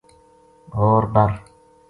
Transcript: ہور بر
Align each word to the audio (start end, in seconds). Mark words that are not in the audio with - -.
ہور 0.75 1.03
بر 1.13 1.31